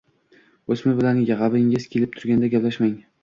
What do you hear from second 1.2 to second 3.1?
g‘azabingiz kelib turganda gaplashmang.